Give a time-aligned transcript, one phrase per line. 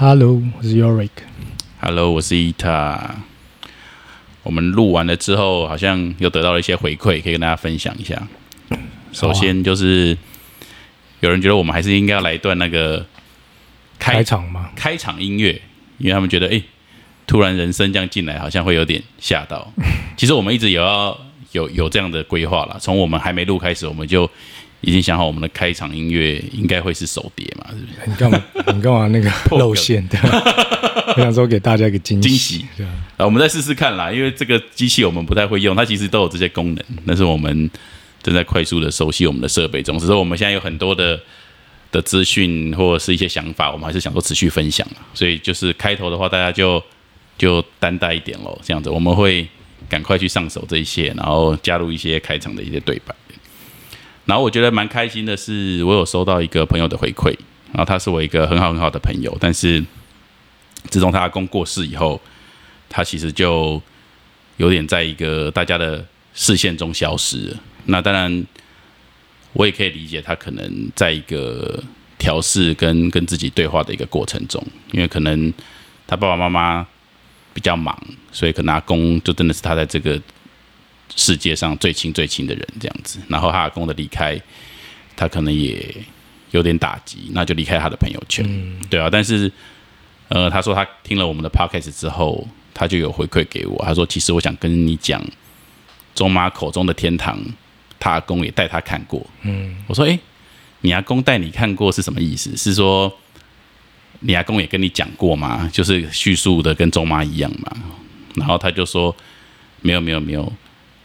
[0.00, 1.10] Hello，我是 Yorick。
[1.80, 3.16] Hello，我是伊塔。
[4.44, 8.28] 我们录完了之后，好像又得到了一些回馈，可以跟大家分享一下。
[9.12, 10.16] 首先就是
[11.18, 13.04] 有人觉得我们还是应该要来一段那个
[13.98, 14.70] 开开场吗？
[14.76, 15.60] 开场音乐，
[15.98, 16.64] 因为他们觉得哎、诶
[17.26, 19.72] 突然人声这样进来，好像会有点吓到。
[20.16, 21.18] 其实我们一直有要
[21.50, 24.30] 有有这样的规划啦，从我们还没录开始，我们就
[24.80, 28.10] 已经想好我们的开场音乐应该会是手碟嘛，是不是？
[28.10, 28.44] 你干嘛？
[28.72, 30.18] 你干嘛那个露馅的？
[31.16, 32.64] 我想说给大家一个惊惊喜。
[32.76, 37.68] 对啊，啊，我们再试试看啦，因为这个机器我们不太会用，它其实都有这些功能，但是我们
[38.22, 39.98] 正在快速的熟悉我们的设备中。
[39.98, 41.18] 只是我们现在有很多的
[41.90, 45.02] 的资讯或者是一些想法，我们还是想说持续分享啊。
[45.14, 46.80] 所以就是开头的话，大家就
[47.36, 49.48] 就担待一点喽，这样子我们会
[49.88, 53.14] 赶快去上手这一些，然后加入一些开场的一些对白。
[54.28, 57.34] 然后我觉得蛮开心的是，我有收到一个朋友的回馈，
[57.72, 59.82] 然后他是我一个很好很好的朋友，但是
[60.90, 62.20] 自从他阿公过世以后，
[62.90, 63.80] 他其实就
[64.58, 67.56] 有点在一个大家的视线中消失了。
[67.86, 68.46] 那当然，
[69.54, 71.82] 我也可以理解他可能在一个
[72.18, 75.50] 调试跟跟自己对话的一个过程中，因为可能
[76.06, 76.86] 他爸爸妈妈
[77.54, 77.98] 比较忙，
[78.30, 80.20] 所以可能阿公就真的是他在这个
[81.16, 83.18] 世界上最亲最亲的人这样子。
[83.28, 84.40] 然后他阿公的离开，
[85.16, 85.94] 他可能也
[86.50, 89.08] 有点打击，那就离开他的朋友圈，嗯对啊。
[89.10, 89.50] 但是
[90.28, 95.22] 呃，他说他听了我们的 podcast 之后，他就有回馈给我，他说其实我想跟你讲，
[96.14, 97.38] 中妈口中的天堂，
[97.98, 99.26] 他阿公也带他看过。
[99.42, 100.18] 嗯，我说诶，
[100.82, 102.56] 你阿公带你看过是什么意思？
[102.56, 103.12] 是说
[104.20, 105.68] 你阿公也跟你讲过吗？
[105.72, 107.76] 就是叙述的跟中妈一样嘛？
[108.34, 109.14] 然后他就说
[109.80, 110.52] 没有没有没有，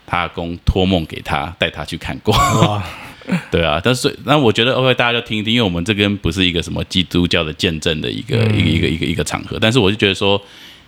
[0.06, 2.34] 他阿公托梦给他，带他去看过。
[2.34, 2.84] 哇，
[3.50, 10.40] 对啊，但是那我觉得 OK，大家就听一听，因为我们这边不是一个什么基督教的见证的一个、一个一个一个一个场合，但是我就觉得说，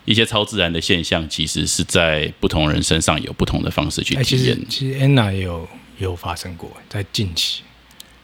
[0.04, 4.66] 一些超自然的现象，其实是在不同人身上有不同的方式去体验实。
[4.68, 7.62] 其实 Anna 也有也有发生过，在近期，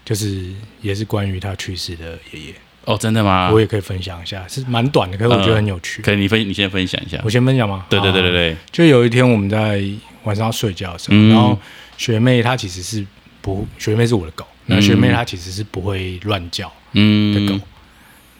[0.04, 0.52] 就是
[0.82, 3.50] 也是关于她去世的爷爷，哦，真的吗？
[3.50, 6.02] 我也可以分享一下，是蛮短的，可是我觉得很有趣。
[6.02, 7.30] 可以，你分你先分享一下我。
[7.30, 7.86] 先分享吗？
[7.88, 8.36] 对对对对好。
[8.36, 9.82] 对，就有一天我们在
[10.24, 11.28] 晚上要睡觉的时候，嗯。
[11.28, 11.58] 然后
[11.96, 13.06] 学妹她其实是
[13.40, 17.46] 不，学妹是我的狗，那学妹她其实是不会乱叫的嗯。
[17.46, 17.64] 狗，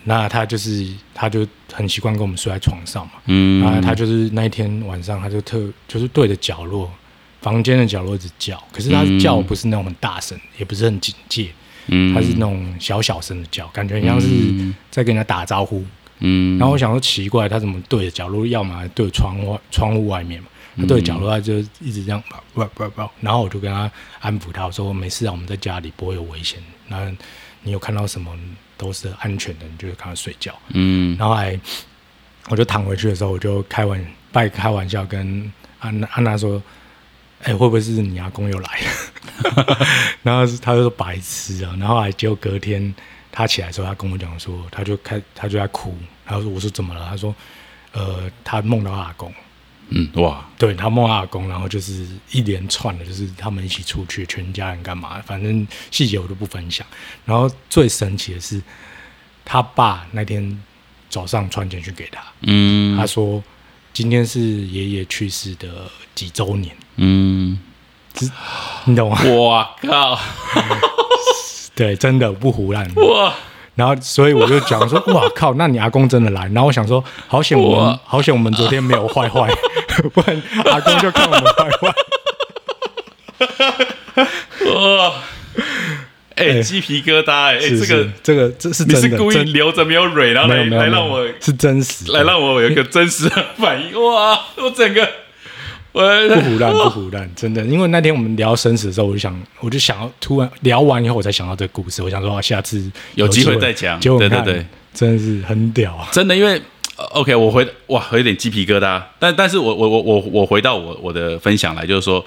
[0.04, 3.62] 那她就是她就很习惯跟我们睡在床上嘛，嗯。
[3.62, 6.90] 然后她就是那一天晚上她就特就是对着角落
[7.40, 11.50] 房间的角落一直叫，可是她叫不是那种很大声，也不是很警戒，
[11.88, 12.14] 嗯。
[12.14, 14.28] 她是那种小小声的叫，感觉很像是
[14.90, 15.84] 在跟人家打招呼。
[16.20, 16.56] 嗯。
[16.58, 22.22] 然后我想说奇怪，他怎么对着角落，要么对着窗外窗户外面嘛，他对着角落他就一直这样
[22.54, 23.90] 不不不，然后我就跟他
[24.20, 27.10] 安抚他，我说没事啊，我们在家里不会有危险，那
[27.62, 28.30] 你有看到什么
[28.76, 30.54] 都是安全的，你就赶快睡觉。
[30.68, 31.58] 嗯然后还
[32.48, 36.62] 我就躺回去的时候，我就开玩半开玩笑跟安娜安娜说。
[37.44, 39.76] 哎、会不会是你阿公又来了？
[40.22, 42.94] 然后他就说白痴啊，然后还结果隔天
[43.32, 45.92] 他起来的时候，他跟我讲说，他就开他就在哭，
[46.24, 47.04] 然后说我说怎么了？
[47.10, 47.34] 他说，
[47.90, 49.34] 呃，他梦到阿公，
[49.94, 56.86] 嗯，哇，对他梦到阿公，然后就是一连串的，就是他们一起出去，全家人干嘛，反正细节我都不分享。
[57.24, 58.62] 然后最神奇的是，
[59.44, 60.62] 他爸那天
[61.08, 63.42] 早上传简讯给他，嗯他说
[63.92, 67.58] 今天是爷爷去世的几周年，嗯，
[68.84, 69.18] 你懂吗？
[69.24, 70.18] 我靠，
[71.76, 72.90] 对，真的不胡乱。
[72.94, 73.34] 哇，
[73.74, 76.42] 然后，所以我就讲说， 哇靠，那你阿公真的来？
[76.48, 79.48] 然后我想说，好险我们，好险我们昨天没有坏坏，
[80.12, 81.94] 不然阿公就看我们坏坏。
[84.74, 85.12] 哇，
[86.36, 94.02] 哎，鸡皮疙瘩，哎，是这个是这个这是真的，你是故意留着没有蕊，然后来来让我是真实的，来让我有一个真实的反应。
[94.02, 95.08] 哇，我整个
[95.92, 97.62] 我不胡乱不胡乱，真的。
[97.66, 102.02] 因为那天我们聊生死的时候，我就想，我就想要突然聊完以后，我才想到这个故事。
[102.02, 106.08] 我想说，啊下次有机会会再讲结果对对对，真的是很屌啊！
[106.10, 106.60] 真的，因为
[106.96, 109.02] 呃 OK，我回哇，有点鸡皮疙瘩。
[109.18, 112.24] 但但是我我我我我回到我我的分享来，就是说，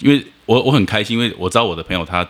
[0.00, 2.26] 因为我我很开心，因为我知道我的朋友他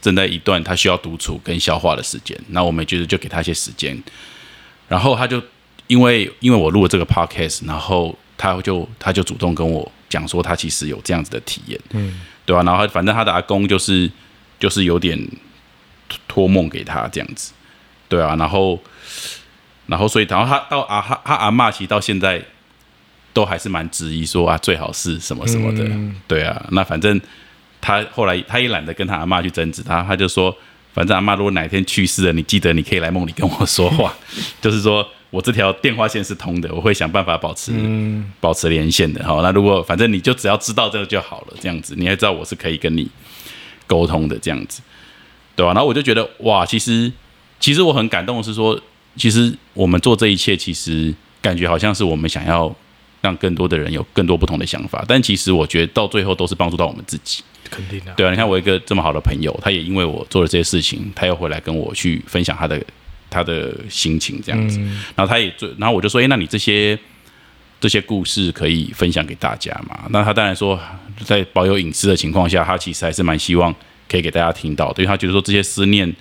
[0.00, 4.00] 正在一段他需要独处跟消化的时间，那我们就是就给他一些时间，
[4.86, 5.42] 然后他就
[5.88, 14.10] 因为因为我录了这个 podcast，然后他就他就主动跟我讲说，他其实有这样子的体验，嗯，对吧、然后反正他的阿公就是
[14.58, 15.20] 就是有点
[16.26, 17.52] 托梦给他这样子，
[18.08, 18.80] 对啊，然后
[19.84, 22.42] 然后所以然后他到啊他他阿嬷其实到现在
[23.34, 26.16] 都还是蛮质疑说啊最好是什么什么的，嗯。
[26.26, 27.20] 对啊，那反正
[27.78, 30.56] 他后来他也懒得跟他阿嬷去争执他，他就说
[30.94, 34.14] 反正阿嬷如果哪天去世了，你记得你可以来梦里跟我说话，
[34.62, 39.24] 就是说我这条电话线是通的，我会想办法保持、嗯保持连线的。
[39.24, 43.08] 好，那如果反正你就只要知道这个就好了，这样子你还知道我是可以跟你
[43.86, 44.82] 沟通的，这样子，
[45.54, 47.12] 对吧、然后我就觉得哇，其实
[47.60, 48.80] 其实我很感动的是说，
[49.16, 52.74] 其实我们做这一切，其实感觉好像是我们想要
[53.20, 57.42] 让更多的人有更多不同的想法，但其实我觉得到最后都是帮助到我们自己。
[57.70, 62.82] 肯定的、对啊，你看我一个这么好的朋友，他也因为我做了这些事情，他又回来跟我去分享他的
[63.30, 66.98] 他的心情这样子，嗯然后他也做，然后我就说，哎，那你这些
[67.80, 70.00] 这些故事可以分享给大家嘛？
[70.10, 70.78] 那他当然说，
[71.24, 73.74] 在保有隐私的情况下，他其实还是蛮希望
[74.08, 76.14] 可以给大家听到的，因为他觉得说这些思念。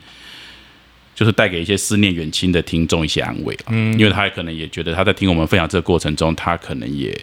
[1.15, 7.13] 就是带给一些思念远亲的听众一些安慰了，嗯，因为他可能也觉得他在听我们分享这个过程中，他可能也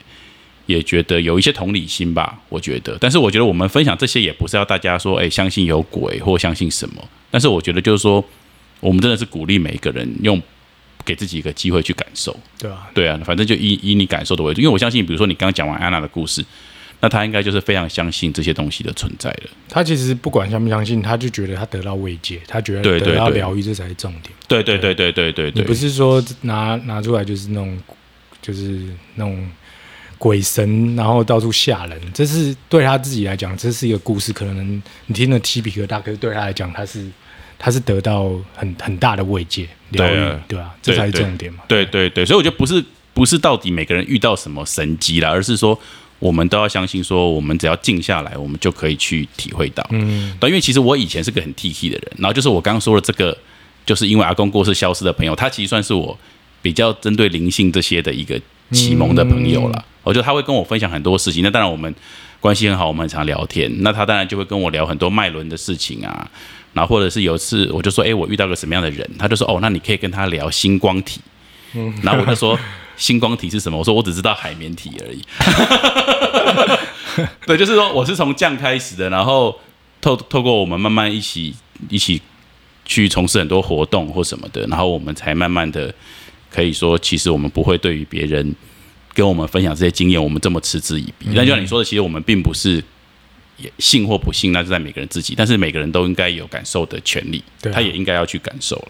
[0.67, 2.99] 也觉得有一些同理心吧，我觉得。
[3.01, 7.03] 但是我觉得我们分享这些也不是要大家说，哎，相信有鬼或相信什么。
[7.31, 8.23] 但是我觉得就是说，
[8.81, 10.41] 我们真的是鼓励每一个人用
[11.05, 12.39] 给自己一个机会去感受。
[12.59, 16.45] 对啊、对啊，反正就以以你感受的为主，因为我相信，比如说你刚刚讲完安娜的故事，
[17.01, 19.43] 那他应该就是非常相信这些东西的存在的。
[19.69, 24.35] 他其实不管相不相信，他就觉得他得到慰藉，他觉得对对得到疗愈，这才是重点。
[24.49, 27.79] 对对对对对对你不，是说拿拿出来就是那种，
[28.41, 28.83] 就是
[29.17, 29.47] 那种
[30.19, 32.01] 鬼神，然后到处吓人。
[32.15, 37.07] 这是对他自己来讲，这是一个故事，可能你听了鸡皮疙瘩，可是对他来讲，他是
[37.59, 41.65] 他是得到很很大的慰藉、疗愈对啊，这才是重点嘛。
[41.67, 45.79] 对对对，所以我觉得不是不是到底每个人遇到什么神机啦，而是说
[46.19, 49.87] 我们都要相信，说我们只要静下来，我们就可以去体会到。
[49.91, 53.37] 嗯，对，因为其实我以前是个很 T T 的人，然后就是我刚刚说的这个，
[53.85, 56.19] 就是因为阿公过世消失的朋友，他其实算是我
[56.63, 58.41] 比较针对灵性这些的一个
[58.73, 59.85] 启蒙的朋友了。
[60.03, 61.93] 我觉得他会跟我分享很多事情，那当然我们
[62.41, 63.71] 关系很好，我们很常聊天。
[63.83, 66.31] 那他当然就会跟我聊很多脉轮的事情啊，
[66.77, 71.23] 然后或者是有一次我就说，哎，我遇到个什么样的人，他就说，哦，那你可以跟他聊星光体。
[72.03, 72.59] 然后我就说
[72.99, 73.79] 星光体是什么？
[73.79, 75.23] 我说我只知道海绵体而已。
[77.47, 79.59] 对，就是说我是从这样开始的，然后
[80.03, 81.55] 透透过我们慢慢一起
[81.89, 82.21] 一起
[82.85, 85.95] 去从事很多活动或什么的，然后我们才慢慢的
[86.51, 88.55] 可以说，其实我们不会对于别人
[89.15, 91.29] 跟我们分享这些经验，我们这么嗤之以鼻。
[91.35, 92.85] 但就像你说的，其实我们并不是
[93.57, 97.73] 也信或不信，那是在每个人自己，但是每个人都应该有感受的权利，啊。
[97.73, 98.89] 他也应该要去感受了。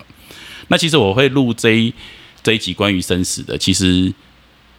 [0.68, 1.92] 那其实我会录这一
[2.42, 4.12] 这一集关于生死的，其实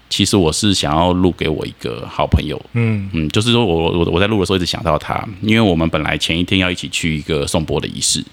[0.09, 3.09] 其实我是想要录给我一个好朋友，嗯。
[3.13, 8.23] 嗯，就是说我我我在录的时候一直想到他，因为我们本来前一天要一起去一个送钵的仪式，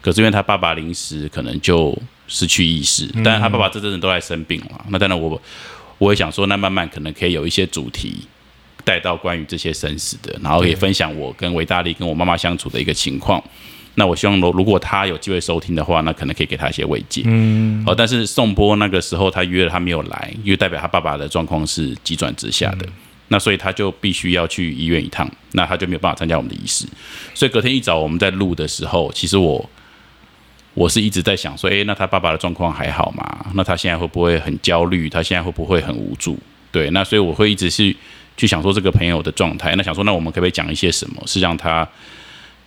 [0.00, 1.96] 可是因为他爸爸临时可能就
[2.26, 5.40] 失去意识，但是他爸爸这阵子都在生病嘛，那当然我
[5.98, 8.26] 我也想说，那慢慢可能可以有一些主题
[8.84, 13.42] 带到关于这些生死的，然后也分享我跟维大利跟我妈妈相处的一个情况。
[13.94, 17.22] 那我希望如如果他有机会收听的话，那可能可以给他一些慰藉。
[17.24, 22.86] 嗯，哦，但是宋波那个时候他约了，他没有来，因为代表他爸爸的状况是急转直下的，
[23.26, 26.86] 那所以他就必须要去医院一趟，那他就没有办法参加我们的仪式。
[27.34, 29.68] 所以隔天一早我们在录的时候，其实我
[30.74, 33.46] 我是一直在想说，诶，那他爸爸的状况还好吗？
[33.54, 35.10] 那他现在会不会很焦虑？
[35.10, 36.38] 他现在会不会很无助？
[36.70, 37.92] 对，那所以我会一直是
[38.38, 41.86] 去想说这个朋友的状态，那想说那我们可不可以讲一些什么，是让他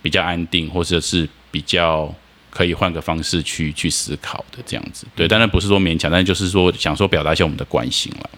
[0.00, 2.14] 比较安定，或者是比较
[2.50, 5.06] 可以换个方式去去思考的这样子。
[5.16, 8.30] 对，当然不是说勉强，但就是说想说表达一下我们的关心了。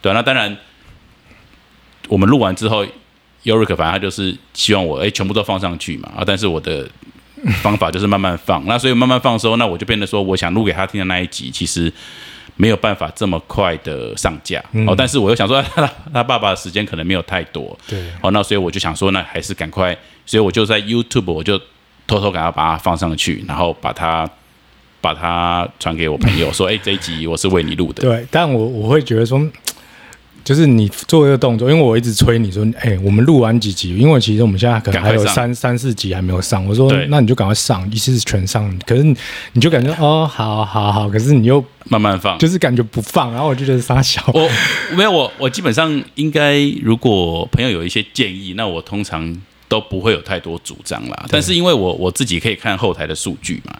[0.00, 0.56] 对啊、那当然
[2.08, 2.88] 我们录完之后 r
[3.62, 6.88] i k 反正他就是希望我哎全部都放上去嘛啊，但是我的
[7.62, 11.92] 方法就是慢慢放，那所以慢慢放的时候，那我就变得说，我想录给他听的那一集，其实
[12.56, 21.58] 没有办法这么快的上架、哦，但是我又想说他 他爸爸的时间可能没有太多，对，哦，那所以我就想说，那还是赶快，所以我就在 YouTube 我就
[22.06, 24.28] 偷偷赶快把它放上去，然后把它
[25.00, 29.38] 把它传给我朋友说，哎，这一集我是为你录的，对，但我我会觉得说，
[30.46, 36.64] 就是你做一个动作，因为我一直催你说，哎、我们录完几集，因为其实我们现在可能还有三三四集还没有上。
[36.64, 38.72] 我说对，那你就赶快上，一次是全上。
[38.86, 39.16] 可是你
[39.54, 42.38] 你就感觉哦，好好好，可是你又 慢慢放。
[42.38, 44.22] 就是感觉不放，然后我就觉得傻小。
[44.32, 44.48] 我
[44.96, 49.36] 没有我我基本上应该，如果朋友有一些建议，那我通常
[49.68, 51.26] 都不会有太多主张啦。
[51.28, 53.76] 但是因为我我自己可以看后台的数据嘛，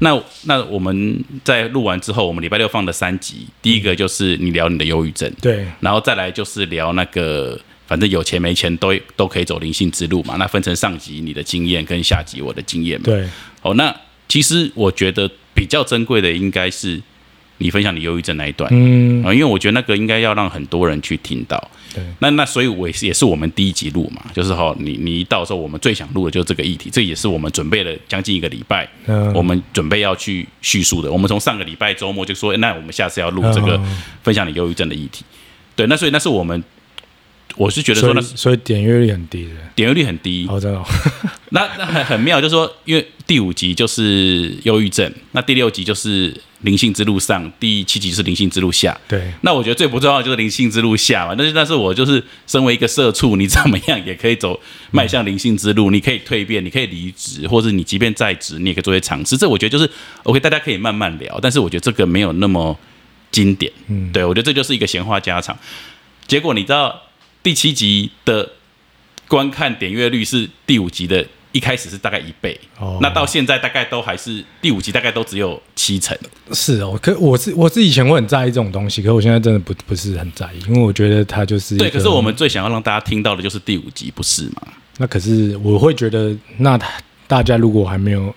[0.00, 10.36] 那那我们在录完之后，我们礼拜六放的三集，第一个就是你聊你的忧郁症，对，然后再来就是聊那个，反正有钱没钱都都可以走灵性之路嘛。
[10.36, 13.04] 那分成上集你的经验跟下集我的经验嘛。
[13.04, 13.26] 对，
[13.62, 13.94] 哦，那
[14.28, 17.00] 其实我觉得比较珍贵的应该是
[17.58, 21.70] 你分享你忧郁症那一段嗯，啊，因为我觉得那个应该要让很多人去听到。
[21.94, 31.10] 对，那那所以我也是也是我们第一集录嘛，就是哈，你你一到时候我们最想录的就是这个议题，这也是我们准备了将近一个礼拜，嗯我们准备要去叙述的。
[31.10, 35.24] 我们从上个礼拜周末就说，那我们下次要录这个嗯分享你忧郁症的议题。
[35.74, 36.62] 对，那所以那是我们，
[37.58, 40.84] 我是觉得说那所以所以点阅率很低的，点阅率很低，哦，真的哦，
[41.50, 48.96] 那那很很妙，就是说，因为第五集就是忧郁症，那第六集就是灵性之路上，第七集是灵性之路下。
[49.08, 54.58] 对，那我觉得最不重要的就是灵性之路下嘛，但是但是我就是身为一个社畜，你怎么样也可以走
[54.92, 59.36] 迈向灵性之路，你可以蜕变，你可以离职，或者你即便在职，你也可以做些尝试。
[59.36, 59.90] 这我觉得就是
[60.22, 62.78] OK，大家可以慢慢聊，但是我觉得这个没有那么
[63.32, 63.72] 经典。
[63.88, 65.58] 嗯，对我觉得这就是一个闲话家常。
[66.26, 66.94] 结果你知道
[67.42, 68.50] 第七集的
[69.26, 76.16] 观看点阅率是第五集的一开始是大概一倍，哦那到现在大概都还是第五集大概都只有七成。
[76.52, 84.62] 是哦，可我是我是以前会很在意这种东西，可我现在真的不不是很在意，因为我觉得它就是对，可是我们最想要让大家听到的就是第五集，不是吗？
[84.98, 86.78] 那可是我会觉得，那
[87.26, 88.34] 大家如果还没有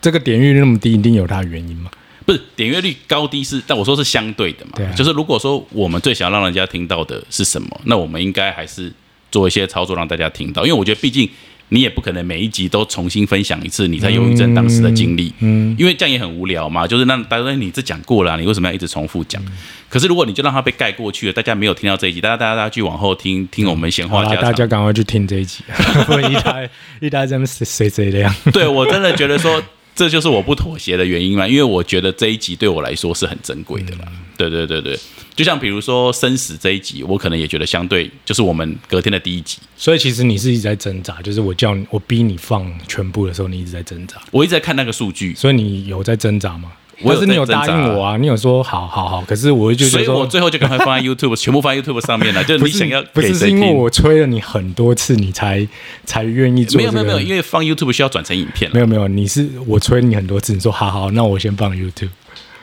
[0.00, 1.90] 这个点阅率那么低，一定有它的原因嘛？
[2.26, 4.72] 不是点阅率高低是，但我说是相对的嘛。
[4.74, 8.92] 对啊就是如果说我们最想要让人家听到的是什么，那我们应该还是
[9.30, 11.28] 做一些操作让大家听到，因为我觉得毕竟
[11.68, 16.86] 你也不可能每一集都重新分享一次你在忧郁症当时的经历，嗯，因为这样也很无聊嘛。
[16.86, 19.42] 就是让大家说你这讲过了啊、你为什么要一直重复讲？
[19.44, 19.52] 嗯
[19.88, 24.42] 可是如果你就让它被盖过去了，大家没有听到这一集，大家大家大家去往后听听我们闲，话家常。
[24.42, 25.62] 大家赶快去听这一集，
[26.06, 26.68] 不然一大
[27.00, 28.34] 一大这么谁谁谁的样。
[28.52, 29.62] 对我真的觉得说，
[29.96, 34.06] 这就是我不妥协的原因嘛，因为我觉得这一集对我来说是很珍贵的啦。
[34.36, 34.98] 对对对对，
[35.34, 46.72] 就像比如说生死这一集，我可能也觉得相对就是我们隔天的第一集，所以其实你是一直在挣扎，就是我叫你，我逼你放全部的时候，你一直在挣扎，我一直在看那个数据，所以你有在挣扎吗？
[47.02, 50.26] 我是你有答应我啊，你有说好好好，可是我就觉所以我。
[50.26, 52.42] 最后就赶快放在 YouTube， 全部放在 YouTube 上面了。
[52.44, 53.50] 就你想要不是是？
[53.50, 55.66] 因为我催了你很多次，你才
[56.04, 56.92] 才愿意做、这个。
[56.92, 58.74] 没有没有没有，因为放 YouTube 需要转成影片了。
[58.74, 62.08] 没有没有，你是我催你很多次，你说好好，那我先放 YouTube。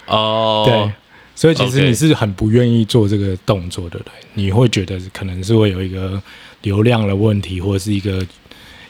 [0.07, 0.91] 哦，对，
[1.35, 4.11] 所以其实你是很不愿意做这个动作的，对？
[4.33, 6.21] 你会觉得可能是会有一个
[6.63, 8.25] 流量的问题，或者是一个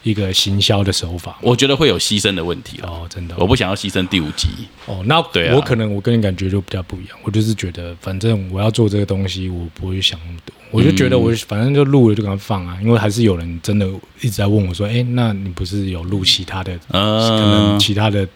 [0.03, 1.37] 一个行销的手法。
[1.41, 2.79] 我觉得会有牺牲的问题。
[2.83, 4.49] 哦，真的哦，我不想要牺牲第五集。
[4.85, 13.87] 哦，那对啊我可能我跟你感觉就比较不一样，我就是觉得反正我要做这个东西，我不会想那么多，我就觉得我反正就录了就赶快放啊，因为还是有人真的
[14.21, 18.27] 一直在问我说，哎，那你不是有录其他的，可能嗯，其他的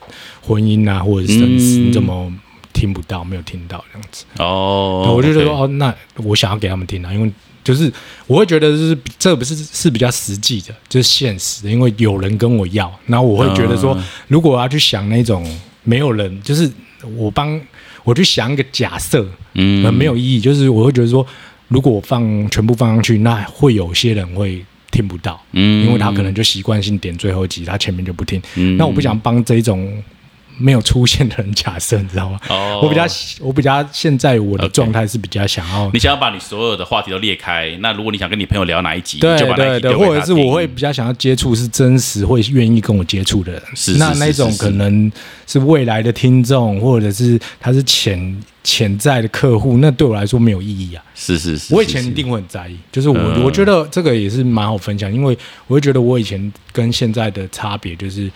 [0.41, 2.31] 婚姻啊，或者是生死，嗯你怎么
[2.73, 4.25] 听不到，没有听到这样子？
[4.37, 7.31] 哦对，我就觉得 OK 哦，那我想要给他们听啊，因为
[7.67, 7.91] 就是
[8.27, 14.03] 我会觉得就是这不是是比较实际的，就是现实的，因为有人跟我要，然后我会觉得说，嗯。
[14.29, 15.45] 如果我要去想那种
[15.83, 16.71] 没有人，就是
[17.17, 17.59] 我帮
[18.05, 19.83] 我去想一个假设，嗯。
[19.83, 21.27] 很没有意义，就是我会觉得说，
[21.67, 25.85] 如果我放全部放上去，那会有些人会听不到，嗯。
[25.85, 28.77] 因为他可能就习惯性点最后一集，他前面就不听，嗯。
[28.77, 30.01] 那我不想帮这种。
[30.57, 32.39] 没有出现的人假设，你知道吗？
[32.49, 32.81] 哦。
[32.83, 33.05] 我比较，
[33.39, 45.11] 我比较现在我的状态是比较想要你想要把你所有的话题都裂开，那如果你想跟你朋友聊哪一集，对对对，或者是我会比较想要接触是真实会愿意跟我接触的人，是那那种可能
[45.45, 51.03] 是未来的听众，或者是他是潜潜在的客户，那对我来说没有意义啊。
[51.15, 53.43] 是是是，我以前一定会很在意，就是我、嗯。
[53.43, 55.37] 我觉得这个也是蛮好分享，因为
[55.67, 58.29] 我会觉得我以前跟现在的差别就是，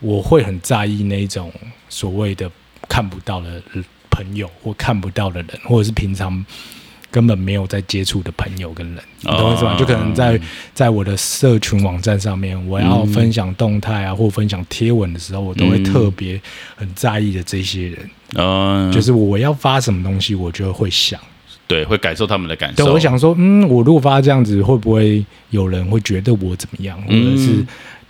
[0.00, 1.52] 我会很在意那种
[1.88, 2.50] 所谓的
[2.88, 3.62] 看不到的
[4.10, 6.44] 朋友或看不到的人，或者是平常
[7.10, 9.74] 根本没有在接触的朋友跟人，你懂我意思吗？
[9.74, 10.38] 哦就可能在
[10.74, 16.40] 在我的社群网站上面，我要嗯分享动态啊，或分享贴文的时候，我都会特别
[16.76, 21.18] 很在意的这些人，嗯，就是我要发什么东西，我就会想。
[21.66, 22.94] 对，会感受他们的感对，受。
[22.94, 27.66] 我想说，嗯，我如果发这样子，会不会有人会觉得我怎么样，或者是嗯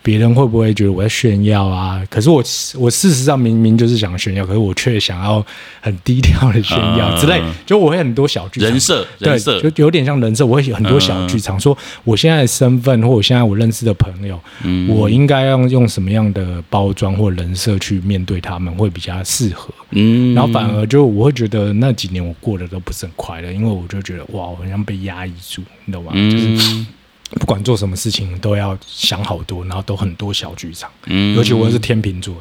[0.08, 2.02] 别人会不会觉得我在炫耀啊？
[2.08, 2.42] 可是我
[2.78, 5.44] 我事实上明明就是想炫耀，可是我却想要
[5.82, 8.70] 很低调的炫耀嗯之类，就我会很多小剧场。
[8.70, 9.60] 人设对，人设。
[9.60, 14.88] 就有点像人设，我会有很多小剧场，说我现在的身份或我现在我认识的朋友，嗯。
[14.88, 19.68] 我应该要用什么样的包装或人设去面对他们，会比较适合。
[19.90, 26.12] 嗯，然后反而就我会觉得那几年我过得都不是很快乐，因为我就觉得哇，我好像被压抑住，你懂吗？
[26.14, 26.86] 就是嗯
[27.30, 30.90] 不管做什么事情都要想好多，然后都很多小剧场。
[31.06, 32.34] 嗯尤其我又是天秤座，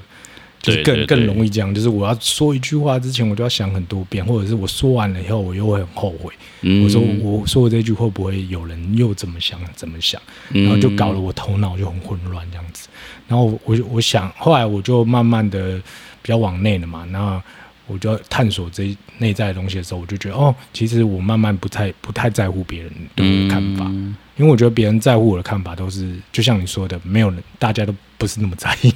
[0.62, 1.74] 就是更更容易这样。
[1.74, 6.34] 就是我要说一句话之前，我就要想很多遍，或者是我说完了以后，我又会很后悔。
[6.62, 10.22] 嗯我说我说的这句会不会有人又怎么想怎么想？
[10.52, 12.88] 嗯然后就搞得我头脑就很混乱这样子。
[13.28, 15.78] 然后我就我想，后来我就慢慢的
[16.22, 17.06] 比较往内了嘛。
[17.12, 17.42] 那
[17.88, 28.94] 我就要探索这内在的东西的时候，我就觉得哦，其实我慢慢不太不太在乎别人对我的看法，嗯因为我觉得别人在乎我的看法都是就像你说的，没有人大家都不是那么在意，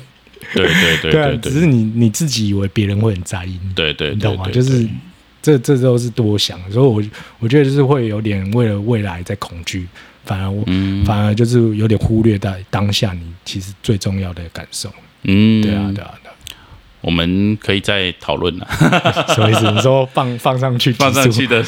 [0.54, 4.48] 对对 对啊对，对，只是你你自己以为别人会很在意你，对对，你懂吗？
[4.52, 4.88] 就是
[5.42, 7.04] 这这都是多想，所以我
[7.40, 9.88] 我觉得就是会有点为了未来在恐惧，
[10.24, 11.04] 反而我、嗯。
[11.04, 14.92] 反而就是有点忽略在当下你其实最重要的感受。
[15.24, 16.32] 嗯，对啊，对啊，对
[17.02, 19.72] 我们可以再讨论了，啊， 什么意思？
[19.72, 21.66] 你说放放上去，放上去，的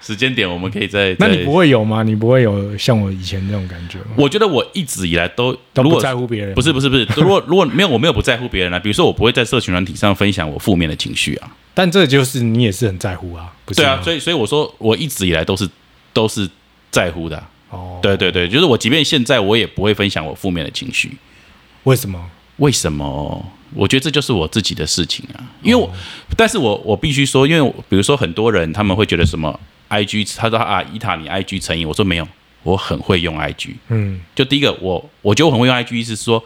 [0.00, 1.14] 时间点，我们可以再。
[1.18, 2.02] 那你不会有吗？
[2.02, 4.06] 你不会有像我以前那种感觉吗？
[4.16, 13.82] 我觉得我一直以来都都不如果在乎别人，不是不是不是， 如果如果没有我没有不在乎别人啊，比如说我不会在社群软体上分享我负面的情绪啊，但这就是你也是很在乎啊，不是？
[13.82, 15.68] 对啊，所以所以我说我一直以来都是
[16.12, 16.48] 都是
[16.90, 21.12] 在乎的啊、哦，对对对，就是我即便现在我也不会分享我负面的情绪，
[21.84, 22.30] 为什么？
[22.56, 23.52] 为什么？
[23.74, 25.88] 我觉得这就是我自己的事情啊，因为我，
[26.36, 29.58] 但是我我必须说，因为比如说很多人他们会觉得什么
[29.90, 32.26] I G，他说啊伊塔你 I G 成瘾，我说没有，
[32.62, 33.74] 我很会用 I G。
[33.88, 36.42] 嗯，就第一个，我我觉得我很会用 I G，意思是说，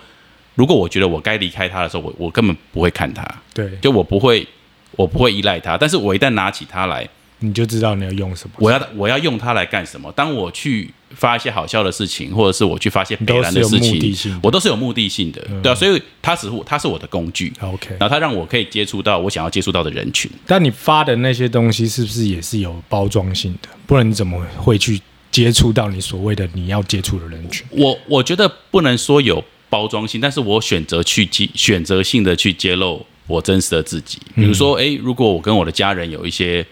[0.54, 3.22] 如果我觉得我该离开他的时候，我我根本不会看他，
[3.52, 4.46] 对，就我不会
[4.92, 7.06] 我不会依赖他，但是我一旦拿起它来，
[7.44, 10.10] 你就知道你要用什么，我要我要用它来干什么？
[10.12, 17.90] 当我去发一些好笑的事情，或者是我去发一些北兰的事情，我都是有目的性的，对啊，所以它只是它是我的工具，OK。
[18.00, 20.30] 然后它让我可以接触到我想要接触到的人群。
[20.46, 23.68] 但你发的那些东西是不是也是有包装性的？
[23.86, 27.66] 不然你怎么会去接触到你所谓的你要接触的人群？
[27.70, 34.18] 我我觉得不能说有包装性，但是我选择去揭选择性的去揭露我真实的自己。
[34.34, 36.64] 比如说，诶，如果我跟我的家人有一些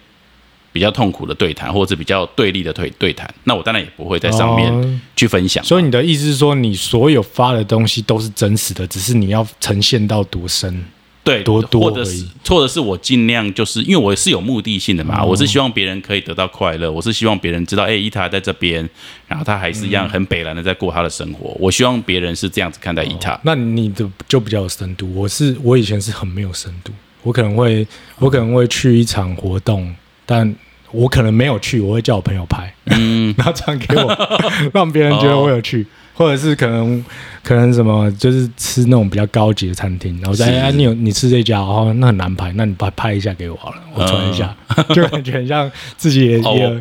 [0.73, 5.63] 比较痛苦的对谈，或者是比较对立的对对谈，那我当然也不会在上面哦去分享。
[5.63, 10.85] 所以你的意思是说，你所有发的东西都是真实的，只是你要呈现到多深？
[11.25, 18.89] 对，多多或者是而已或者是我尽量就是因为我是有目的性的嘛，哦我是希望别人可以得到快乐，我是希望别人知道，哎、伊塔在这边，
[19.29, 21.57] 然后他还是一嗯样很北蓝的在过他的生活。
[21.61, 23.39] 我希望别人是这样子看待伊塔。
[23.45, 25.15] 那你的就比较有深度。
[25.15, 26.91] 我是我以前是很没有深度，
[27.23, 27.87] 我可能会
[28.19, 29.95] 我可能会去一场活动，
[30.33, 30.55] 但
[30.93, 34.41] 我可能没有去，我会叫我朋友拍，嗯， 然后传给我，
[34.73, 35.87] 让别人觉得我有去。
[36.15, 37.03] 或者是可能
[37.43, 40.53] 可能什么，就是吃那种比较高级的餐厅，然后说是。
[40.53, 44.55] 哎、你有你吃这家哦，那很难拍，那你拍拍一下给我好了，我传一下，
[44.95, 46.81] 就感觉很像自己也哦也有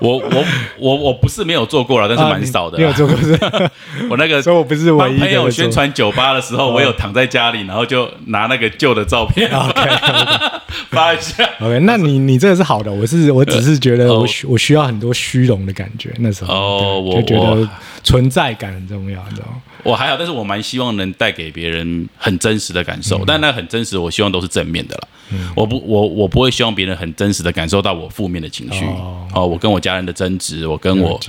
[0.00, 0.44] 我我
[0.78, 2.84] 我我不是没有做过了，但是啊蛮少的你。
[2.84, 2.96] 你有。
[2.96, 3.38] 做过是？
[4.08, 9.90] 我那个所以我不是唯帮朋友宣传酒吧的时候，哦我有躺在家里，然后就拿那个旧的照片 OK
[10.90, 11.48] 发一下。
[11.60, 17.68] OK，那你你这个是好的，我是我只是觉得哦我需、我需要很多虚荣的感觉，那时候哦我觉得我
[18.02, 19.54] 存在感很重要，你知道吗？
[19.84, 25.08] 我还好，但是我蛮希望能带给别人很真实的感受，但那很真实，我希望都是正面的啦。
[25.54, 28.84] 我不，我我不会希望别人很真实的感受到我负面的情绪。
[28.84, 31.20] 哦哦，我跟我家人的争执，我跟我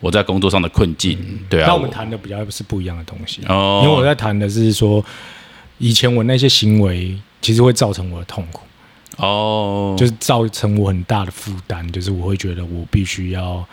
[0.00, 1.66] 我在工作上的困境，对啊。
[1.68, 5.04] 那我们谈的比较是不一样的东西，哦，因为我在谈的是说，
[5.78, 8.62] 以前我那些行为其实会造成我的痛苦，
[9.16, 13.64] 哦，就是造成我很大的负担，就是我会觉得我必须要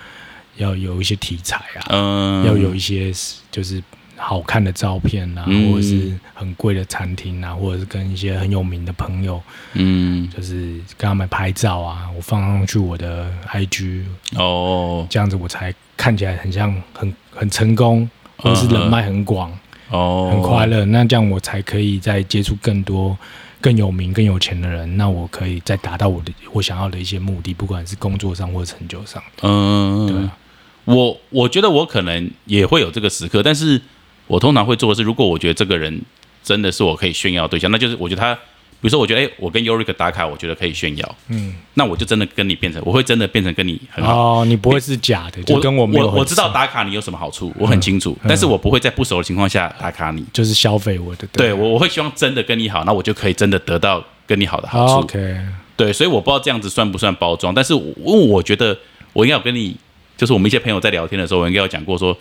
[0.57, 3.11] 要有一些题材啊，嗯，要有一些
[3.51, 3.83] 就是
[4.23, 5.71] 好看的照片啊，嗯。
[5.71, 9.41] 或者是很贵的餐厅啊，或者是跟一些很有名的朋友，
[9.73, 14.03] 嗯，就是跟他们拍照啊，我放上去我的 IG，
[14.35, 15.05] 哦。
[15.09, 19.51] 这样子我才看起来很像很很成功，或者是人脉很广、
[19.89, 20.85] 哦，很快乐。
[20.85, 23.17] 那这样我才可以再接触更多
[23.61, 29.21] 更有名、更有钱的人，那我可以再达到我的我想要的一些目的，不管是工作上或者成就上。
[29.41, 30.37] 嗯，对啊，
[30.85, 33.81] 我我觉得我可能也会有这个时刻，但是
[34.27, 36.01] 我通常会做的是，如果我觉得这个人
[36.43, 38.39] 真的是我可以炫耀的对象，那就是我觉得他，比
[38.81, 44.41] 如说我觉得哎、我跟 Yorick 打卡，我觉得可以炫耀，嗯，那我就真的跟你变成，我会真的变成跟你很好。
[44.41, 50.25] 哦，你不会是假的，就跟我没有很我我知道打卡你有什么好处，我很清楚，嗯但是我不会在不熟的情况下打卡你。
[50.33, 54.99] 就是消费我的，对我我会希望真的跟你好，那我就可以真的得到跟你好的好哦处。
[55.01, 55.37] OK，
[55.77, 58.77] 对，所以我不知道这样子算不算包装，但是我因为我觉得
[59.13, 59.75] 我应该有跟你，
[60.17, 62.15] 就是我们一些朋友在聊天的时候，我应该有讲过说，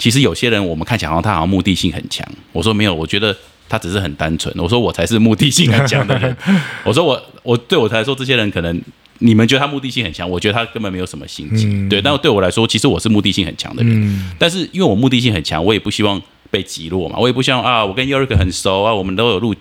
[0.00, 3.36] 其实有些人我们看起来好像他好像目的性很强，我说没有，我觉得
[3.68, 6.36] 他只是很单纯，我说我才是目的性很强的人，
[6.82, 8.82] 我说我我对我来说这些人可能。
[9.22, 11.66] 你们觉得他目的性很强，我觉得他根本没有什么心机。
[11.66, 13.92] 嗯对，但对我来说，其实我是目的性很强的人。
[13.94, 16.18] 嗯但是因为我目的性很强，我也不希望
[16.50, 19.54] 被击落嘛，我也不希望啊，我跟 Yorick 很熟啊，我们都有录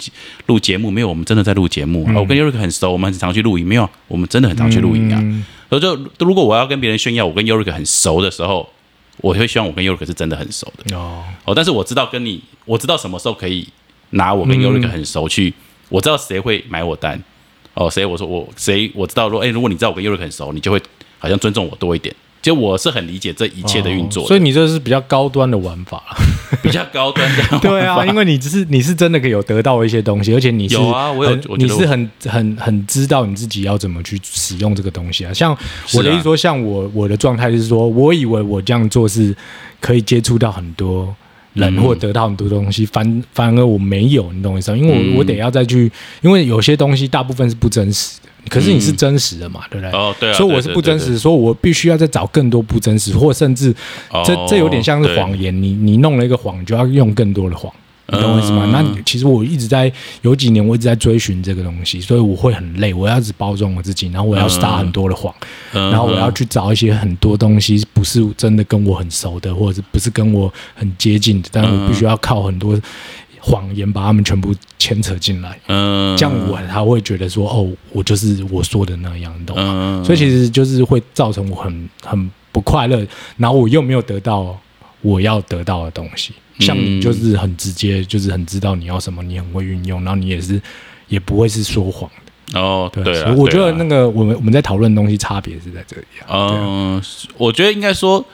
[0.46, 2.14] 录节目，没有，我们真的在录节目、啊。
[2.16, 5.20] 我跟 Yorick 很熟，我们很常去录影，没有，我们真的很常去录影啊。
[5.22, 8.70] 嗯所以就如果我要跟别人炫耀我跟 Yorick 很熟的时候，
[9.22, 11.54] 我会希望我跟 Yorick 是真的很熟的哦，哦。
[11.56, 13.68] 但是我知道跟你，我知道什么时候可以
[14.12, 15.54] 拿我跟嗯 Yorick 很熟去
[15.90, 17.22] 我知道谁会买我单，
[17.74, 20.82] 哦，谁我说我谁我知道说，哎，如果你知道我跟 Uri 很熟，你就会
[21.18, 22.16] 好像尊重我多一点。
[22.42, 26.02] 就我是很理解这一切的运作的，哦所以你这是比较高端的玩法。
[26.64, 35.32] 比较高端的 对啊，因为你只是你是真的可以有得到一些东西，而且你是有啊我有我我你是很很很知道你自己要怎么去使用这个东西啊。
[35.32, 35.56] 像
[35.94, 39.36] 我的意思说，像我我的状态就是说，我以为我这样做是
[39.80, 41.16] 可以接触到很多
[41.60, 41.84] 人嗯。
[41.84, 44.78] 或得到很多东西，反反而我没有，你懂我意思吗？
[44.78, 45.16] 因为我、嗯。
[45.18, 45.92] 我得要再去，
[46.22, 49.92] 因为有些东西大部分是不真实的，可是你是真实的嘛，对不对？
[49.98, 57.72] 哦，对啊，所以我是不真实，所以我必须要再找更多不真实，或甚至对，这哦这有点像是谎言，你你弄了一个谎，你就要用更多的谎，
[58.12, 58.64] 你懂我意思吗？
[58.66, 58.72] 嗯。
[58.72, 59.92] 那其实我一直在
[60.22, 65.34] 有几年我一直在追寻这个东西，所以我会很累，我要一直包装我自己，然后我要撒很多的谎，
[65.74, 65.90] 嗯。
[65.92, 72.80] 然后我要去找一些很多东西不是真的跟我很熟的，或者是不是跟我很接近的，但我必须要靠很多
[73.42, 80.02] 谎言把他们全部牵扯进来，嗯，这样我才会觉得说，哦，我就是我说的那样，你懂吗？
[80.02, 83.06] 嗯，所以其实就是会造成我很很不快乐，
[83.38, 84.60] 然后我又没有得到
[85.02, 86.34] 我要得到的东西。
[86.60, 90.62] 像你就是很直接，就是很知道你要什么，你很会运用，然后你也是
[91.08, 92.60] 也不会是说谎的。
[92.60, 97.02] 哦，对，我觉得那个我们我们在讨论的东西差别是在这里嗯，
[97.38, 98.26] 我觉得应该说，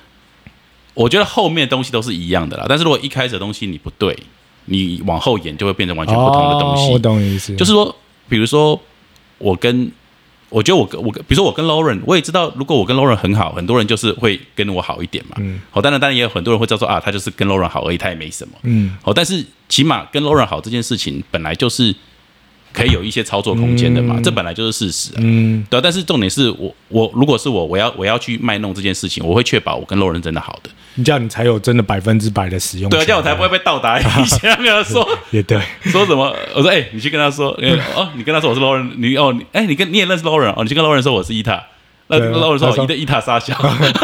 [0.93, 2.65] 我觉得后面的东西都是一样的啦。
[2.67, 4.17] 但是如果一开始的东西你不对，
[4.65, 6.83] 你往后演就会变成完全不同的东西。
[6.83, 7.93] 哦我懂你意思，就是说，
[8.29, 8.79] 比如说
[9.38, 9.91] 我跟
[10.56, 15.36] 我觉得我跟我跟，比如说我跟 Lauren，我也知道，如果我跟 Lauren 很好，很多人就是会跟我好一点嘛。
[15.39, 18.54] 嗯好，当然当然也有很多人会叫做啊，他就是跟 Lauren 好而已，他也没什么。
[18.63, 21.94] 嗯好，但是起码跟 Lauren 好这件事情本来就是
[22.75, 25.17] 可以有一些操作空间的嘛，嗯这本来就是事实啊。
[25.19, 30.69] 嗯对啊，但是重点是我我如果是我，我要我要去卖弄这件事情，我会确保我跟 Lauren 真的好的。
[30.95, 32.89] 你这样你才有真的百分之百的使用。
[32.89, 33.99] 对啊，这样我才不会被倒打。
[33.99, 41.63] 以前他没有说也对，说什么，我说哎、你去跟他说，哎哦，你跟他说我是 Lauren，你哦，你哎、你跟你也认识 Lauren 哦，你去跟 Lauren 说我是伊塔。
[42.07, 43.53] 那对 Lauren 说伊的 伊塔傻小，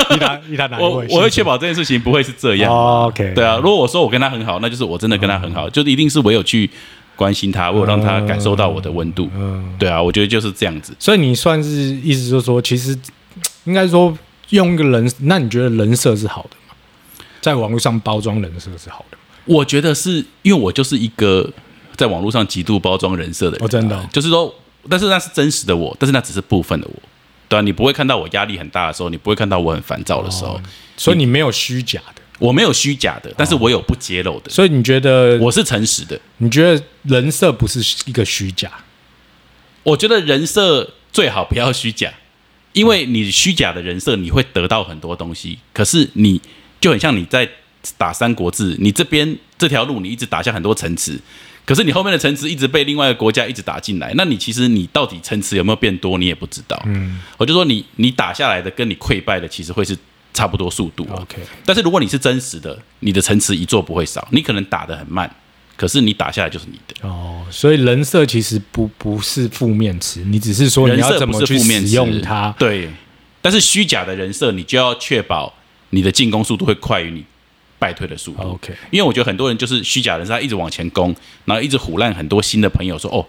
[0.09, 1.05] 一塔一塔我？
[1.07, 2.73] 我会确保这件事情不会是这样。
[2.73, 6.67] 哦 OK，对啊，如果我说我跟他很好，那就是我真的跟他很好，就是一定是我有去
[7.21, 9.29] 关心他，我有让他感受到我的温度。
[9.35, 9.75] 嗯。
[9.77, 10.91] 对啊，我觉得就是这样子。
[10.97, 12.97] 所以你算是意思就是说，其实
[13.65, 14.17] 应该说
[14.49, 16.73] 用一个人，那你觉得人设是好的吗？
[17.39, 21.47] 在网络上包装人设是好的吗，我觉得是因为我就是一个
[21.95, 24.53] 在网络上极度包装人设的人啊、哦真的哦就是说，
[24.89, 26.99] 但是那是真实的我，但是那只是部分的我。
[27.47, 30.61] 对啊，你不会看到我压力很大的时候，你不会看到我很烦躁的时候，哦
[30.97, 32.20] 所以你没有虚假的。
[32.41, 36.19] 我没有虚假的，但是我有不揭露的，所以你觉得，我是诚实的。
[36.37, 38.71] 你觉得人设不是一个虚假？
[39.83, 42.11] 我觉得人设最好不要虚假，
[42.73, 46.41] 因为你虚假的人设，你会得到很多东西，可是你
[46.79, 47.47] 就很像你在
[47.95, 51.19] 打《三国志》，你这边这条路你一直打下很多城池，
[51.63, 56.81] 可是你后面的城池一直被另外一个国家一直打进来，那你其实你到底城池有没有变多，你也不知道。
[56.87, 59.95] 嗯我就说你你打下来的跟你溃败的其实会是
[60.33, 61.19] 差不多速度、啊。
[61.21, 65.29] ，OK，但是如果你是真实的，你的城池一座不会少，你可能打得很慢，
[65.75, 67.07] 可是你打下来就是你的。
[67.07, 72.53] 哦，所以人设其实不不是负面词，你只是说你要怎么去是负面词使用它。
[72.57, 72.89] 对，
[73.41, 75.53] 但是虚假的人设，你就要确保
[75.91, 77.25] 你的进攻速度会快于你
[77.77, 78.43] 败退的速度。
[78.43, 81.15] OK，因为我觉得很多人就是虚假人设，他一直往前攻，
[81.45, 83.25] 然后一直唬烂很多新的朋友说哦。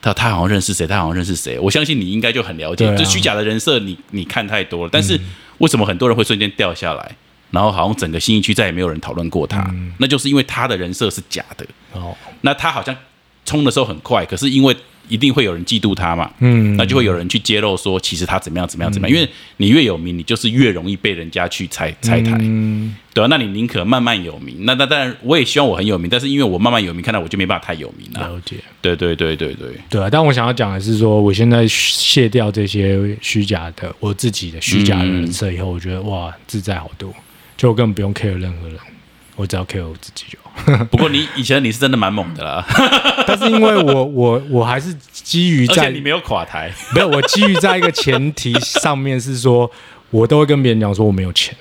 [0.00, 1.58] 他他好像认识谁，他好像认识谁。
[1.58, 4.90] 我相信你应该就很了解，对啊嗯就虚假的人设你你看太多了。
[4.92, 5.18] 但是
[5.58, 7.16] 为什么很多人会瞬间掉下来，
[7.50, 9.60] 然后好像整个新一区再也没有人讨论过他？
[9.72, 11.66] 嗯那就是因为他的人设是假的。
[11.92, 12.96] 哦，那他好像
[13.44, 14.76] 冲的时候很快，可是因为
[15.08, 16.76] 一定会有人嫉妒他嘛，嗯。
[16.76, 28.28] 那就会有人去揭露说，其实他怎么样怎么样怎么样，因为你越有名，你就是越容易被人家去拆拆台，嗯，对啊，那你宁可慢慢有名，那那当然我也希望我很有名，但是因为我慢慢有名，看来我就没办法太有名了。
[28.28, 28.56] 了解。
[28.80, 37.12] 对对对对对，对啊，但我想要讲的是说，我现在卸掉这些虚假的我自己的虚假的人设以后，我觉得哇，自在好多，
[37.56, 38.78] 就我根本不用 care 任何人，
[39.36, 40.47] 我只要 care 我自己就好。
[40.90, 42.64] 不过你以前你是真的蛮猛的啦，
[43.26, 49.70] 但是因为我我我还是基于在你没有垮台，没有，我基于在一个前提上面是说，
[50.10, 51.54] 我都会跟别人讲说我没有钱，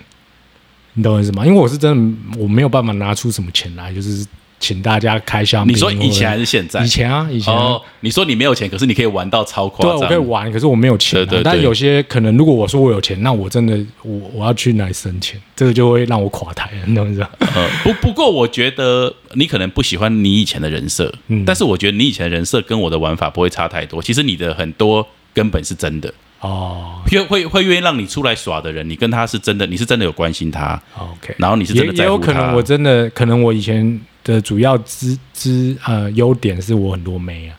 [0.94, 1.46] 你懂我意思吗？
[1.46, 4.26] 因为我是真的我没有办法拿出什么钱来，就是
[4.60, 5.76] 请大家开香槟。
[5.76, 6.88] 你说以前还是现在以？
[6.88, 11.26] 前啊，以前啊、哦，你说你没有钱，可是你可以玩到超夸对，我可以玩，可是我没有钱、啊。
[11.26, 17.30] 对对对但有些可能，如果我说我有钱，那我真的我我要去哪里生钱，这个就会让我垮台了，你懂我意思吗？
[17.40, 24.02] 呃，不不过我觉得你可能不喜欢你以前的人设，嗯但是我觉得你以前的人设跟我的玩法不会差太多。
[24.02, 27.02] 其实你的很多根本是真的，哦。
[27.10, 37.56] 会会会愿意让你出来耍的人，你跟他是真的，你是真的有关心他，，OK，然后你是也真的在乎也有可能我真的可能我以前的主要资资呃优点是我很多妹啊，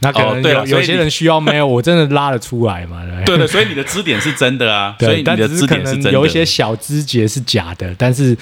[0.00, 6.10] 那可能有、哦对有些人需要没有，我真的拉得出来嘛，对所以你的支点是真的啊， 所以你的支点是真的。
[6.10, 8.36] 能有一些小枝节是假的，但是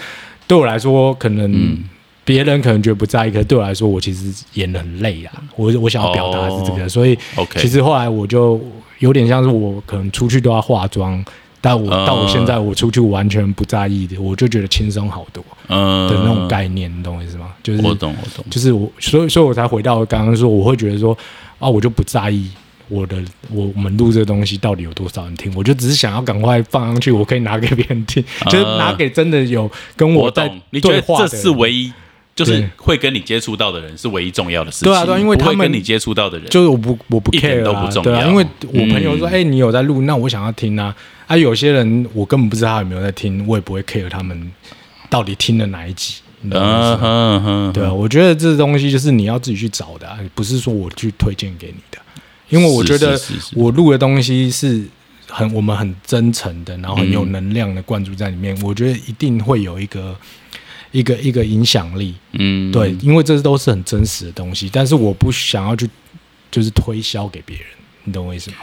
[0.48, 1.84] 对我来说，可能嗯。
[2.24, 5.32] 别人可能觉得不在意，可是对我来说，我其实演的很累啊。
[5.56, 8.60] 我我想要表达的是这个，哦所以 OK 其实后来我就
[9.02, 11.22] 有点像是我可能出去都要化妆，
[11.60, 17.48] 但我、嗯到我现在我出去完全不在意的，我就觉得轻松好多嗯的那种概念，你懂我意思吗？
[17.64, 18.44] 就是我懂我懂。
[18.48, 21.16] 就是我，所以所以我才回到刚刚说，我会觉得说
[21.58, 22.48] 啊，我就不在意
[22.88, 23.16] 我的
[23.50, 31.92] 我我们录这个东西到底有多少人听，我就只是想要赶快放上去，我可以拿给别人听，就是拿给真的有跟啊我在懂，你觉对得这话的人是唯一，
[32.34, 34.88] 就是会跟你接触到的人是唯一重要的事情。
[34.88, 40.94] 对啊对啊因为他们跟你接触到的人，就是我不我不 care 都啊不重要对啊，因为我朋友说，嗯哎、你有在录，那我想要听啊。
[41.26, 44.50] 啊，有些人我根本不知道他有没有在听，我也不会 care 他们
[45.08, 46.50] 到底听了哪一集，嗯？
[46.98, 51.98] 哼哼，对啊，我觉得这东西就是你要自己去找的、啊，不是说我去推荐给你的。
[52.48, 53.18] 因为我觉得
[53.54, 54.84] 我录的东西是
[55.26, 60.14] 很我们很真诚的，然后很有能量的灌注在里面，我觉得一定会有一个
[60.92, 62.14] 一个一个影响力。
[62.32, 65.88] 嗯，对，因为这都是很真实的东西，但是我不想要去
[66.50, 67.66] 就是推销给别人，
[68.04, 68.58] 你懂我意思吗？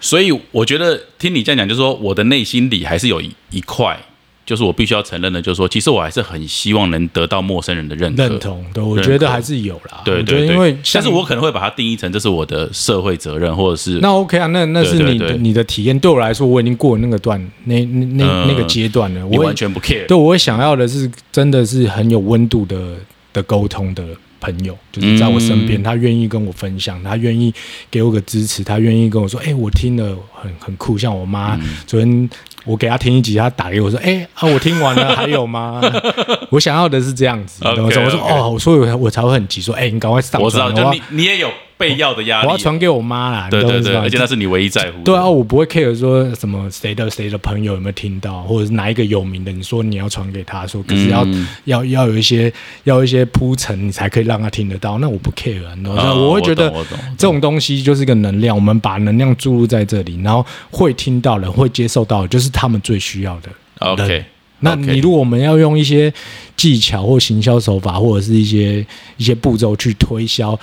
[0.00, 3.98] 所以我觉得听你这样讲，就是说我的内心里还是有一一块，
[4.46, 8.22] 就是我必须要承认的，就是说，其实我还是很希望能得到陌生人的认可。
[8.22, 10.02] 认同，对我觉得还是有啦。
[10.04, 15.98] 对对对，因为但是我可能会把它定义成这是我的社会责任，或者是那 OK 啊，那那是你的你的体验。
[15.98, 19.26] 对我来说，我已经过了那个段那那那、嗯那个阶段了。
[19.26, 20.06] 我完全不 care。
[20.06, 22.96] 对，我会想要的是真的是很有温度的
[23.32, 24.04] 的沟通的
[24.40, 27.52] 朋友，就是在我身边，嗯他愿意跟我分享，他愿意
[27.90, 30.98] 给我个支持，他愿意跟我说，哎、我听了很很酷。
[30.98, 32.28] 像我妈、嗯昨天
[32.64, 35.80] 我给他听一集，他打给我说，哎、啊，我听完了，还有吗？
[36.50, 45.02] 我想要的是这样子，我说哦，所以我我才会很急，说，哎、你赶快上我知道，就你你也有被要的压力啊，我要传给我妈啦，对对对，而且那是你唯一在乎。
[45.02, 52.52] 对啊，我不会 care 说什么谁的谁的朋友有没有听到，或者是哪一个有名的，你说你要传给他说，可是要、嗯要要有一些
[52.84, 54.98] 要一些铺陈，你才可以让他听得到。
[54.98, 56.02] 那我不 care 啊，你懂吗？
[56.10, 56.72] 哦我会觉得
[57.18, 63.48] 这种东西就是一个能量，我们把能量注入在这里，然后会听到人会接受到的，就是他们最需要的。
[63.80, 64.24] OK，
[64.60, 66.12] 那你如果我们要用一些
[66.56, 70.58] 技巧或行销手法，或者是一些一些步骤去推销，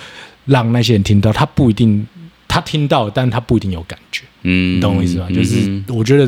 [0.46, 2.06] 让那些人听到，他不一定
[2.48, 4.22] 他听到，但他不一定有感觉。
[4.42, 5.28] 嗯，你懂我意思吧？
[5.32, 6.26] 就是嗯我觉得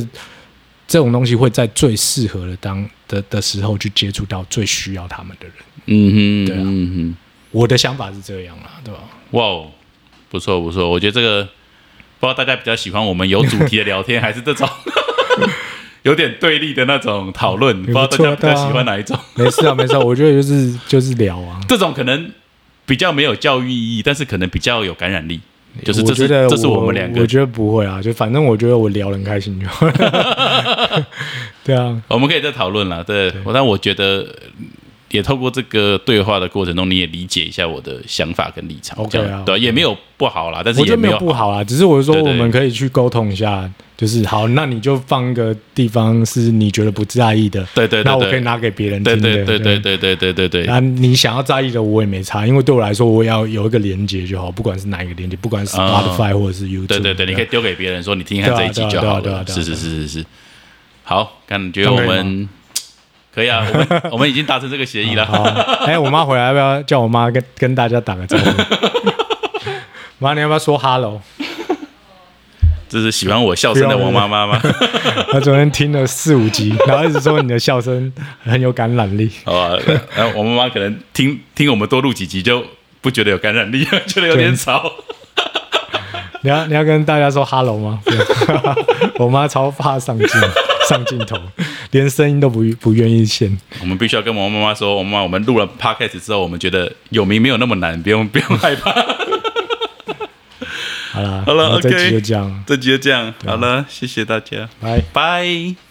[0.86, 5.54] 这种东西会在最适合的当的的时候去接触到最需要他们的人。
[5.86, 7.16] 嗯哼，对啊嗯哼，
[7.50, 9.00] 我的想法是这样啊，对吧？
[9.32, 9.70] 哇哦，
[10.30, 11.42] 不错不错，我觉得这个
[12.20, 14.68] 不知道大家比较喜欢我们有主题的聊天，还是这种
[16.02, 19.18] 有点对立的那种讨论，不知道大家比较喜欢哪一种？
[19.34, 21.60] 没事啊，没事啊，我觉得就是就是聊啊。
[21.68, 22.30] 这种可能
[22.86, 25.40] 比较没有教育意义，但是可能比较有感染力。
[25.82, 29.66] 就是这是这是我们两个我觉得不会啊，就反正我觉得我聊得很开心就。
[31.64, 34.26] 对啊， 我们可以再讨论了，对，但我觉得呃
[35.10, 43.68] 也透过这个对话的过程中，你也理解一下我的想法跟立场 OK 啊对，也没有不好啦，但是也没有有不好啊，只是我是说我们可以去沟通一下，
[44.04, 49.80] 就是好，那你就放一个地方是你觉得不在意的，对对对对那我可以拿给别人对听的，对对对。
[49.84, 59.42] 对对对对对，那，你想要在意的我也没差，因为对我来说，我要有一个连接就好，不管是哪一个连接，不管是 Spotify 或者是 YouTube，对对对，你可以丢给别人说你听一下这一集就好了。
[59.46, 60.26] 是是是是是，
[61.02, 62.46] 好，感觉我们
[63.34, 65.24] 可以啊，我们我们已经达成这个协议了。
[65.24, 65.42] 好，
[65.86, 68.50] 哎，我妈回来要不要叫我妈跟跟大家打个招呼？
[70.18, 71.22] 妈，你要不要说 hello？
[72.88, 74.60] 这是喜欢我笑声的王妈妈吗？
[75.32, 79.30] 她昨天听了四五集， 然后一直说你的笑声很有感染力。
[79.44, 79.78] 好吧，
[80.16, 82.64] 然后我妈妈可能听听我们多录几集就
[83.00, 84.92] 不觉得有感染力， 觉得有点吵。
[86.42, 88.00] 你要你要跟大家说 hello 吗？
[89.18, 90.28] 我妈超怕上镜
[90.86, 91.38] 上镜头，
[91.90, 93.58] 连声音都不不愿意现。
[93.80, 98.92] 我们必须要跟我妈妈说，我妈妈，我们录了 podcast 之后，我们觉得有名没有那么难，不用不用害怕。
[101.14, 105.00] 好啦，好了那这集，OK 就这样，这集就这样，好了，谢谢大家，拜。
[105.12, 105.83] 拜。